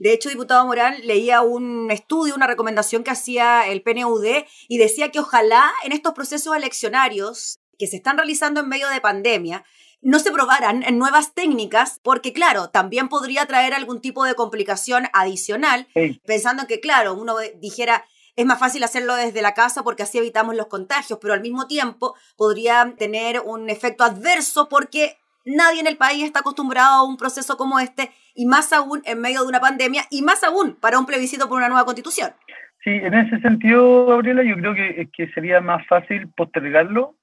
De 0.00 0.12
hecho, 0.12 0.28
diputado 0.28 0.66
Morán, 0.66 0.94
leía 1.04 1.42
un 1.42 1.90
estudio, 1.90 2.34
una 2.34 2.48
recomendación 2.48 3.04
que 3.04 3.12
hacía 3.12 3.66
el 3.68 3.82
PNUD 3.82 4.44
y 4.68 4.78
decía 4.78 5.10
que 5.10 5.20
ojalá 5.20 5.70
en 5.84 5.92
estos 5.92 6.14
procesos 6.14 6.56
eleccionarios 6.56 7.60
que 7.78 7.86
se 7.86 7.96
están 7.96 8.16
realizando 8.16 8.60
en 8.60 8.68
medio 8.68 8.88
de 8.88 9.00
pandemia, 9.00 9.64
no 10.04 10.18
se 10.18 10.30
probaran 10.30 10.82
en 10.82 10.98
nuevas 10.98 11.34
técnicas, 11.34 11.98
porque 12.04 12.32
claro, 12.32 12.68
también 12.68 13.08
podría 13.08 13.46
traer 13.46 13.72
algún 13.72 14.00
tipo 14.00 14.24
de 14.24 14.34
complicación 14.34 15.04
adicional, 15.14 15.88
pensando 16.26 16.66
que 16.66 16.78
claro, 16.78 17.14
uno 17.14 17.34
dijera, 17.56 18.04
es 18.36 18.44
más 18.44 18.58
fácil 18.58 18.84
hacerlo 18.84 19.14
desde 19.16 19.40
la 19.40 19.54
casa 19.54 19.82
porque 19.82 20.02
así 20.02 20.18
evitamos 20.18 20.54
los 20.56 20.66
contagios, 20.66 21.18
pero 21.22 21.32
al 21.32 21.40
mismo 21.40 21.66
tiempo 21.66 22.14
podría 22.36 22.94
tener 22.98 23.40
un 23.40 23.70
efecto 23.70 24.04
adverso 24.04 24.68
porque 24.68 25.16
nadie 25.46 25.80
en 25.80 25.86
el 25.86 25.96
país 25.96 26.22
está 26.22 26.40
acostumbrado 26.40 26.96
a 26.96 27.08
un 27.08 27.16
proceso 27.16 27.56
como 27.56 27.80
este 27.80 28.10
y 28.34 28.44
más 28.44 28.74
aún 28.74 29.00
en 29.06 29.20
medio 29.22 29.40
de 29.40 29.48
una 29.48 29.60
pandemia 29.60 30.02
y 30.10 30.20
más 30.20 30.44
aún 30.44 30.76
para 30.80 30.98
un 30.98 31.06
plebiscito 31.06 31.48
por 31.48 31.56
una 31.56 31.68
nueva 31.68 31.86
constitución. 31.86 32.32
Sí, 32.82 32.90
en 32.90 33.14
ese 33.14 33.40
sentido, 33.40 34.04
Gabriela, 34.04 34.42
yo 34.42 34.56
creo 34.56 34.74
que, 34.74 35.08
que 35.16 35.32
sería 35.32 35.62
más 35.62 35.86
fácil 35.86 36.28
postergarlo 36.36 37.16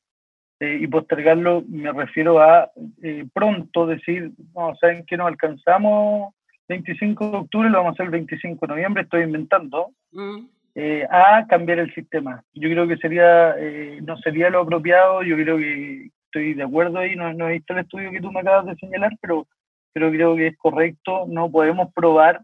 eh, 0.61 0.77
y 0.79 0.85
postergarlo 0.85 1.63
me 1.67 1.91
refiero 1.91 2.39
a 2.39 2.69
eh, 3.01 3.25
pronto 3.33 3.87
decir, 3.87 4.29
no, 4.53 4.75
¿saben 4.75 5.03
que 5.07 5.17
no 5.17 5.25
alcanzamos 5.25 6.35
25 6.69 7.31
de 7.31 7.37
octubre? 7.37 7.69
Lo 7.71 7.79
vamos 7.79 7.93
a 7.93 7.93
hacer 7.93 8.05
el 8.05 8.11
25 8.11 8.67
de 8.67 8.71
noviembre, 8.71 9.01
estoy 9.01 9.23
inventando, 9.23 9.89
mm. 10.11 10.45
eh, 10.75 11.07
a 11.09 11.47
cambiar 11.47 11.79
el 11.79 11.91
sistema. 11.95 12.43
Yo 12.53 12.69
creo 12.69 12.87
que 12.87 12.97
sería, 12.97 13.55
no 14.03 14.17
sería 14.17 14.51
lo 14.51 14.59
apropiado, 14.59 15.23
yo 15.23 15.35
creo 15.35 15.57
que 15.57 16.11
estoy 16.25 16.53
de 16.53 16.63
acuerdo 16.63 16.99
ahí, 16.99 17.15
no, 17.15 17.33
no 17.33 17.49
he 17.49 17.53
visto 17.53 17.73
el 17.73 17.79
estudio 17.79 18.11
que 18.11 18.21
tú 18.21 18.31
me 18.31 18.41
acabas 18.41 18.67
de 18.67 18.75
señalar, 18.75 19.13
pero, 19.19 19.47
pero 19.93 20.11
creo 20.11 20.35
que 20.35 20.45
es 20.45 20.57
correcto, 20.59 21.25
no 21.27 21.49
podemos 21.49 21.91
probar 21.91 22.43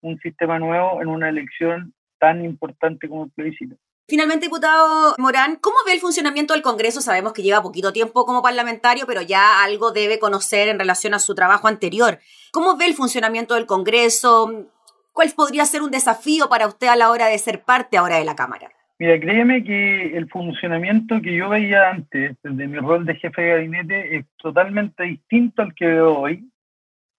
un 0.00 0.18
sistema 0.18 0.58
nuevo 0.58 1.00
en 1.00 1.06
una 1.06 1.28
elección 1.28 1.94
tan 2.18 2.44
importante 2.44 3.08
como 3.08 3.26
el 3.26 3.30
plebiscito. 3.30 3.76
Finalmente, 4.10 4.46
diputado 4.46 5.14
Morán, 5.18 5.56
¿cómo 5.60 5.76
ve 5.84 5.92
el 5.92 6.00
funcionamiento 6.00 6.54
del 6.54 6.62
Congreso? 6.62 7.02
Sabemos 7.02 7.34
que 7.34 7.42
lleva 7.42 7.60
poquito 7.60 7.92
tiempo 7.92 8.24
como 8.24 8.40
parlamentario, 8.40 9.04
pero 9.06 9.20
ya 9.20 9.62
algo 9.62 9.92
debe 9.92 10.18
conocer 10.18 10.68
en 10.68 10.78
relación 10.78 11.12
a 11.12 11.18
su 11.18 11.34
trabajo 11.34 11.68
anterior. 11.68 12.18
¿Cómo 12.50 12.78
ve 12.78 12.86
el 12.86 12.94
funcionamiento 12.94 13.54
del 13.54 13.66
Congreso? 13.66 14.70
¿Cuál 15.12 15.28
podría 15.36 15.66
ser 15.66 15.82
un 15.82 15.90
desafío 15.90 16.48
para 16.48 16.66
usted 16.66 16.86
a 16.86 16.96
la 16.96 17.10
hora 17.10 17.26
de 17.26 17.36
ser 17.36 17.64
parte 17.64 17.98
ahora 17.98 18.16
de 18.16 18.24
la 18.24 18.34
Cámara? 18.34 18.70
Mira, 18.98 19.20
créeme 19.20 19.62
que 19.62 20.16
el 20.16 20.26
funcionamiento 20.30 21.20
que 21.20 21.36
yo 21.36 21.50
veía 21.50 21.90
antes, 21.90 22.34
desde 22.42 22.66
mi 22.66 22.78
rol 22.78 23.04
de 23.04 23.14
jefe 23.14 23.42
de 23.42 23.50
gabinete, 23.50 24.16
es 24.16 24.24
totalmente 24.38 25.02
distinto 25.02 25.60
al 25.60 25.74
que 25.74 25.84
veo 25.84 26.18
hoy. 26.18 26.50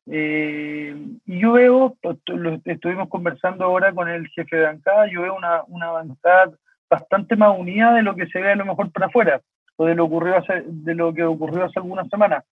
Eh, 0.07 0.95
y 1.27 1.39
yo 1.39 1.51
veo, 1.51 1.95
lo 2.25 2.59
estuvimos 2.65 3.09
conversando 3.09 3.65
ahora 3.65 3.93
con 3.93 4.09
el 4.09 4.27
jefe 4.29 4.55
de 4.55 4.63
bancada, 4.63 5.05
yo 5.11 5.21
veo 5.21 5.35
una, 5.35 5.61
una 5.67 5.91
bancada 5.91 6.51
bastante 6.89 7.35
más 7.35 7.57
unida 7.57 7.93
de 7.93 8.01
lo 8.01 8.15
que 8.15 8.27
se 8.27 8.39
ve 8.39 8.51
a 8.51 8.55
lo 8.55 8.65
mejor 8.65 8.91
para 8.91 9.07
afuera 9.07 9.41
o 9.75 9.85
de 9.85 9.95
lo, 9.95 10.05
ocurrió 10.05 10.37
hace, 10.37 10.63
de 10.65 10.93
lo 10.93 11.13
que 11.13 11.23
ocurrió 11.23 11.65
hace 11.65 11.79
algunas 11.79 12.09
semanas. 12.09 12.43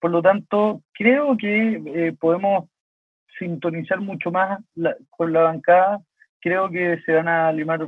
Por 0.00 0.10
lo 0.10 0.22
tanto, 0.22 0.82
creo 0.92 1.36
que 1.36 1.82
eh, 1.86 2.16
podemos 2.18 2.68
sintonizar 3.38 4.00
mucho 4.00 4.30
más 4.30 4.60
con 5.10 5.32
la 5.32 5.42
bancada. 5.42 6.00
Creo 6.40 6.70
que 6.70 7.00
se 7.04 7.12
van 7.12 7.28
a 7.28 7.52
limar 7.52 7.86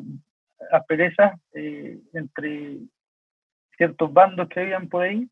asperezas 0.72 1.38
eh, 1.54 1.98
entre 2.12 2.78
ciertos 3.76 4.12
bandos 4.12 4.48
que 4.48 4.60
habían 4.60 4.88
por 4.88 5.04
ahí. 5.04 5.28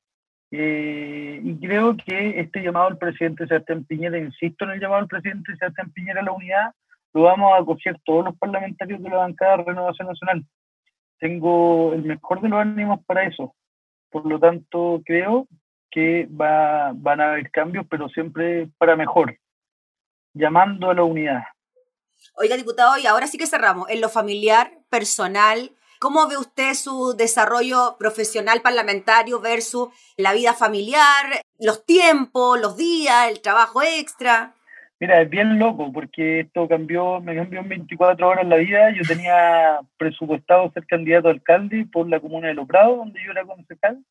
Eh, 0.50 1.40
y 1.42 1.58
creo 1.58 1.96
que 1.96 2.38
este 2.38 2.62
llamado 2.62 2.87
al 2.87 2.99
presidente 2.99 3.46
Sebastián 3.46 3.84
Piñera, 3.84 4.18
insisto 4.18 4.64
en 4.64 4.70
el 4.70 4.80
llamado 4.80 5.02
al 5.02 5.08
presidente 5.08 5.56
Sebastián 5.56 5.90
Piñera 5.90 6.20
a 6.20 6.25
la 6.25 6.32
unidad, 6.32 6.73
lo 7.14 7.23
vamos 7.23 7.52
a 7.52 7.62
acoger 7.62 7.99
todos 8.04 8.25
los 8.25 8.37
parlamentarios 8.37 9.00
de 9.00 9.09
la 9.09 9.18
bancada 9.18 9.59
de 9.59 9.64
Renovación 9.64 10.09
Nacional. 10.09 10.44
Tengo 11.21 11.92
el 11.94 12.02
mejor 12.02 12.40
de 12.40 12.49
los 12.49 12.61
ánimos 12.61 13.04
para 13.06 13.25
eso. 13.25 13.54
Por 14.11 14.26
lo 14.26 14.38
tanto, 14.38 15.00
creo 15.04 15.47
que 15.90 16.26
va, 16.26 16.92
van 16.92 17.21
a 17.21 17.30
haber 17.30 17.50
cambios, 17.52 17.87
pero 17.88 18.09
siempre 18.09 18.68
para 18.78 18.97
mejor, 18.97 19.38
llamando 20.35 20.90
a 20.90 20.94
la 20.94 21.04
unidad. 21.04 21.44
Oiga, 22.37 22.56
diputado, 22.56 22.99
y 22.99 23.06
ahora 23.06 23.28
sí 23.28 23.38
que 23.38 23.47
cerramos. 23.47 23.88
En 23.90 24.00
lo 24.00 24.09
familiar, 24.09 24.73
personal, 24.90 25.71
¿cómo 26.00 26.26
ve 26.26 26.37
usted 26.37 26.75
su 26.75 27.14
desarrollo 27.16 27.94
profesional 27.97 28.61
parlamentario 28.61 29.40
versus 29.40 29.88
la 30.16 30.33
vida 30.33 30.52
familiar, 30.52 31.42
los 31.61 31.87
tiempos, 31.87 32.61
los 32.61 32.76
días, 32.76 33.28
el 33.28 33.40
trabajo 33.40 33.83
extra? 33.83 34.54
Mira, 35.04 35.20
es 35.20 35.28
bien 35.28 35.58
loco 35.58 35.92
porque 35.92 36.40
esto 36.40 36.66
cambió, 36.66 37.20
me 37.20 37.37
cambió 37.37 37.61
en 37.61 37.68
24 37.68 38.26
horas 38.26 38.46
la 38.46 38.56
vida. 38.56 38.90
Yo 38.90 39.02
tenía 39.06 39.80
presupuestado 39.99 40.73
ser 40.73 40.87
candidato 40.87 41.28
a 41.28 41.32
alcalde 41.32 41.87
por 41.92 42.08
la 42.08 42.20
comuna 42.20 42.49
de 42.49 42.54
Los 42.54 42.66
Prados, 42.66 42.96
donde 42.96 43.23
yo 43.23 43.32
era 43.32 43.44
concejal. 43.44 44.02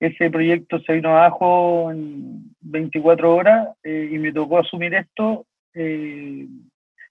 Ese 0.00 0.28
proyecto 0.28 0.80
se 0.80 0.94
vino 0.94 1.10
abajo 1.10 1.92
en 1.92 2.52
24 2.62 3.32
horas 3.32 3.68
eh, 3.84 4.10
y 4.10 4.18
me 4.18 4.32
tocó 4.32 4.58
asumir 4.58 4.92
esto 4.92 5.46
eh, 5.72 6.48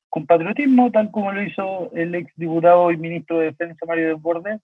con 0.09 0.25
patriotismo, 0.25 0.91
tal 0.91 1.11
como 1.11 1.31
lo 1.31 1.41
hizo 1.41 1.93
el 1.93 2.13
ex 2.13 2.29
diputado 2.35 2.91
y 2.91 2.97
ministro 2.97 3.39
de 3.39 3.45
Defensa 3.45 3.85
Mario 3.85 4.09
Desbordes. 4.09 4.59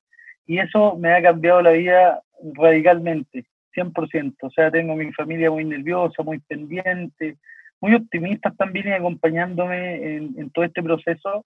Y 0.46 0.60
eso 0.60 0.98
me 0.98 1.13
ha 1.13 1.22
cambiado 1.22 1.62
la 1.62 1.72
vida 1.72 2.22
radicalmente, 2.55 3.46
100%. 3.74 4.36
O 4.41 4.50
sea, 4.50 4.69
tengo 4.69 4.98
mi 4.98 5.13
familia 5.13 5.50
muy 5.50 5.63
nerviosa, 5.63 6.24
muy 6.24 6.39
pendiente 6.39 7.38
muy 7.81 7.93
optimistas 7.96 8.55
también 8.57 8.88
y 8.88 8.91
acompañándome 8.91 10.17
en, 10.17 10.50
todo 10.51 10.65
este 10.65 10.81
proceso, 10.81 11.46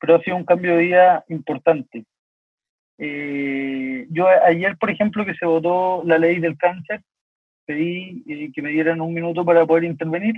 pero 0.00 0.16
ha 0.16 0.22
sido 0.22 0.36
un 0.36 0.44
cambio 0.44 0.76
de 0.76 0.82
vida 0.82 1.24
importante. 1.28 2.04
Eh, 2.98 4.06
yo 4.10 4.26
ayer, 4.28 4.76
por 4.76 4.90
ejemplo, 4.90 5.24
que 5.24 5.34
se 5.34 5.46
votó 5.46 6.02
la 6.04 6.18
ley 6.18 6.40
del 6.40 6.58
cáncer, 6.58 7.02
pedí 7.64 8.24
eh, 8.28 8.50
que 8.52 8.62
me 8.62 8.70
dieran 8.70 9.00
un 9.00 9.14
minuto 9.14 9.44
para 9.44 9.64
poder 9.66 9.84
intervenir. 9.84 10.34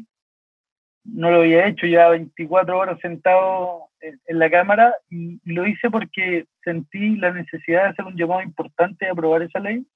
No 1.05 1.31
lo 1.31 1.41
había 1.41 1.67
hecho 1.67 1.87
ya 1.87 2.11
24 2.11 2.79
horas 2.79 2.99
sentado 3.01 3.89
en, 4.01 4.39
la 4.39 4.51
Cámara 4.51 4.95
y, 5.09 5.41
lo 5.51 5.67
hice 5.67 5.91
porque 5.91 6.47
sentí 6.63 7.17
la 7.17 7.33
necesidad 7.33 7.85
de 7.85 7.89
hacer 7.91 8.05
un 8.05 8.17
llamado 8.17 8.43
importante 8.43 9.07
a 9.07 9.13
aprobar 9.13 9.43
esa 9.43 9.61
ley. 9.61 9.87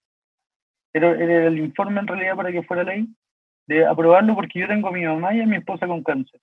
Era, 0.94 1.10
era 1.10 1.48
el 1.48 1.58
informe 1.58 2.00
en 2.00 2.06
realidad 2.06 2.36
para 2.36 2.52
que 2.52 2.62
fuera 2.62 2.84
ley 2.84 3.06
de 3.66 3.86
aprobarlo 3.86 4.34
porque 4.34 4.60
yo 4.60 4.68
tengo 4.68 4.88
a 4.88 4.92
mi 4.92 5.04
mamá 5.04 5.34
y 5.34 5.40
a 5.40 5.46
mi 5.46 5.56
esposa 5.56 5.86
con 5.86 6.02
cáncer. 6.02 6.40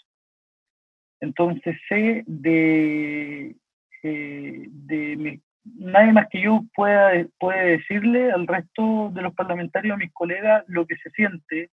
Entonces 1.19 1.77
sé 1.87 2.23
de, 2.25 3.55
eh, 4.03 4.65
de 4.67 5.39
nadie 5.63 6.13
más 6.13 6.27
que 6.29 6.41
yo 6.41 6.63
pueda 6.73 7.11
puede 7.39 7.77
decirle 7.77 8.31
al 8.31 8.47
resto 8.47 9.11
de 9.13 9.21
los 9.21 9.33
parlamentarios, 9.33 9.93
a 9.93 9.97
mis 9.97 10.11
colegas, 10.11 10.63
lo 10.67 10.85
que 10.87 10.95
se 10.97 11.11
siente, 11.11 11.69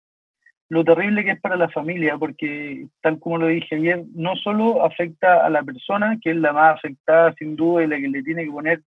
lo 0.69 0.85
terrible 0.85 1.25
que 1.25 1.33
es 1.33 1.41
para 1.41 1.57
la 1.57 1.69
familia, 1.69 2.17
porque 2.17 2.87
tal 3.03 3.19
como 3.19 3.39
lo 3.39 3.49
dije 3.49 3.75
ayer, 3.75 4.05
no 4.15 4.37
solo 4.37 4.85
afecta 4.85 5.45
a 5.45 5.51
la 5.51 5.63
persona, 5.63 6.19
que 6.23 6.31
es 6.31 6.37
la 6.37 6.53
más 6.53 6.77
afectada 6.77 7.35
sin 7.35 7.57
duda 7.57 7.85
y 7.85 7.89
la 7.89 7.99
que 7.99 8.09
le 8.09 8.23
tiene 8.23 8.45
que 8.45 8.51
poner 8.51 8.83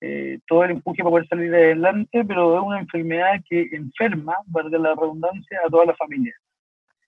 eh, 0.00 0.38
todo 0.46 0.64
el 0.64 0.72
empuje 0.72 1.02
para 1.02 1.10
poder 1.10 1.28
salir 1.28 1.54
adelante, 1.54 2.24
pero 2.24 2.56
es 2.56 2.62
una 2.62 2.80
enfermedad 2.80 3.42
que 3.48 3.68
enferma, 3.72 4.34
valga 4.46 4.78
la 4.78 4.94
redundancia, 4.94 5.60
a 5.64 5.68
toda 5.68 5.86
la 5.86 5.94
familia. 5.94 6.34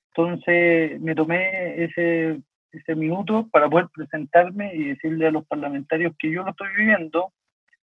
Entonces 0.09 1.01
me 1.01 1.15
tomé 1.15 1.85
ese, 1.85 2.41
ese 2.71 2.95
minuto 2.95 3.49
para 3.51 3.69
poder 3.69 3.89
presentarme 3.95 4.75
y 4.75 4.85
decirle 4.89 5.27
a 5.27 5.31
los 5.31 5.47
parlamentarios 5.47 6.13
que 6.19 6.31
yo 6.31 6.43
lo 6.43 6.51
estoy 6.51 6.69
viviendo. 6.77 7.33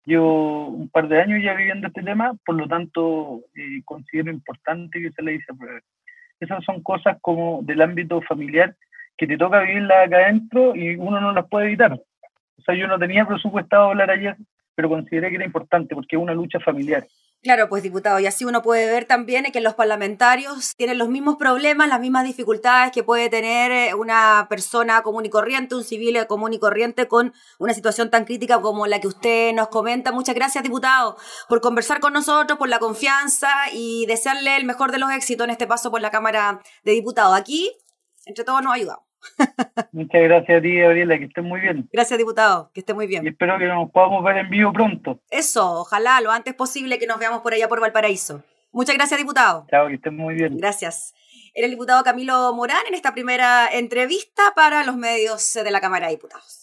Llevo 0.05 0.67
un 0.67 0.89
par 0.89 1.07
de 1.09 1.21
años 1.21 1.41
ya 1.43 1.53
viviendo 1.53 1.87
este 1.87 2.03
tema, 2.03 2.33
por 2.45 2.55
lo 2.55 2.67
tanto 2.67 3.41
eh, 3.55 3.81
considero 3.83 4.31
importante 4.31 5.01
que 5.01 5.11
se 5.11 5.21
le 5.21 5.33
dice 5.33 5.53
prueba. 5.53 5.81
Esas 6.39 6.63
son 6.63 6.81
cosas 6.81 7.17
como 7.21 7.61
del 7.63 7.81
ámbito 7.81 8.21
familiar 8.21 8.75
que 9.17 9.27
te 9.27 9.37
toca 9.37 9.61
vivirla 9.61 10.03
acá 10.03 10.17
adentro 10.17 10.75
y 10.75 10.95
uno 10.95 11.19
no 11.19 11.33
las 11.33 11.47
puede 11.47 11.67
evitar. 11.67 11.93
O 11.93 12.61
sea, 12.65 12.75
yo 12.75 12.87
no 12.87 12.97
tenía 12.97 13.25
presupuestado 13.25 13.89
hablar 13.89 14.09
ayer 14.11 14.37
pero 14.75 14.89
consideré 14.89 15.29
que 15.29 15.35
era 15.35 15.45
importante 15.45 15.95
porque 15.95 16.15
es 16.15 16.21
una 16.21 16.33
lucha 16.33 16.59
familiar. 16.59 17.05
Claro, 17.43 17.67
pues 17.67 17.83
diputado, 17.83 18.21
y 18.21 18.25
así 18.25 18.45
uno 18.45 18.61
puede 18.61 18.85
ver 18.85 19.03
también 19.03 19.43
que 19.51 19.59
los 19.59 19.73
parlamentarios 19.73 20.73
tienen 20.77 20.97
los 20.97 21.09
mismos 21.09 21.35
problemas, 21.35 21.89
las 21.89 21.99
mismas 21.99 22.23
dificultades 22.23 22.93
que 22.93 23.03
puede 23.03 23.29
tener 23.29 23.69
eh, 23.69 23.93
una 23.95 24.47
persona 24.49 25.01
común 25.01 25.25
y 25.25 25.29
corriente, 25.29 25.75
un 25.75 25.83
civil 25.83 26.25
común 26.25 26.53
y 26.53 26.59
corriente 26.59 27.09
con 27.09 27.33
una 27.59 27.73
situación 27.73 28.09
tan 28.09 28.23
crítica 28.23 28.61
como 28.61 28.87
la 28.87 29.01
que 29.01 29.09
usted 29.09 29.53
nos 29.53 29.67
comenta. 29.67 30.13
Muchas 30.13 30.35
gracias, 30.35 30.63
diputado, 30.63 31.17
por 31.49 31.59
conversar 31.59 31.99
con 31.99 32.13
nosotros, 32.13 32.57
por 32.57 32.69
la 32.69 32.79
confianza 32.79 33.49
y 33.73 34.05
desearle 34.05 34.55
el 34.55 34.63
mejor 34.63 34.93
de 34.93 34.99
los 34.99 35.11
éxitos 35.11 35.43
en 35.43 35.51
este 35.51 35.67
paso 35.67 35.91
por 35.91 35.99
la 35.99 36.11
Cámara 36.11 36.61
de 36.85 36.93
Diputados. 36.93 37.37
Aquí, 37.37 37.69
entre 38.25 38.45
todos, 38.45 38.63
nos 38.63 38.71
ha 38.71 38.75
ayudado. 38.75 39.03
Muchas 39.91 40.21
gracias 40.21 40.57
a 40.57 40.61
ti, 40.61 40.79
Gabriela, 40.79 41.17
que 41.17 41.25
estés 41.25 41.43
muy 41.43 41.61
bien. 41.61 41.89
Gracias, 41.91 42.17
diputado, 42.17 42.71
que 42.73 42.79
esté 42.79 42.93
muy 42.93 43.07
bien. 43.07 43.25
Y 43.25 43.29
espero 43.29 43.57
que 43.57 43.65
nos 43.65 43.91
podamos 43.91 44.23
ver 44.23 44.37
en 44.37 44.49
vivo 44.49 44.73
pronto. 44.73 45.19
Eso, 45.29 45.81
ojalá 45.81 46.21
lo 46.21 46.31
antes 46.31 46.53
posible 46.53 46.99
que 46.99 47.07
nos 47.07 47.19
veamos 47.19 47.41
por 47.41 47.53
allá 47.53 47.67
por 47.67 47.79
Valparaíso. 47.79 48.43
Muchas 48.71 48.95
gracias, 48.95 49.19
diputado. 49.19 49.65
Chao, 49.69 49.87
que 49.87 49.95
estés 49.95 50.13
muy 50.13 50.35
bien. 50.35 50.57
Gracias. 50.57 51.13
Era 51.53 51.65
el 51.65 51.71
diputado 51.71 52.03
Camilo 52.03 52.53
Morán 52.53 52.85
en 52.87 52.95
esta 52.95 53.13
primera 53.13 53.67
entrevista 53.71 54.53
para 54.55 54.83
los 54.83 54.97
medios 54.97 55.53
de 55.53 55.69
la 55.69 55.79
Cámara 55.79 56.07
de 56.07 56.13
Diputados. 56.13 56.62